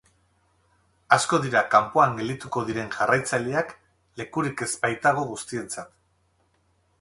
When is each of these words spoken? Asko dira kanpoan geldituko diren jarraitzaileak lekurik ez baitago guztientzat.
Asko 1.17 1.39
dira 1.43 1.61
kanpoan 1.75 2.17
geldituko 2.19 2.63
diren 2.69 2.89
jarraitzaileak 2.95 3.75
lekurik 4.23 4.65
ez 4.69 4.71
baitago 4.87 5.27
guztientzat. 5.35 5.95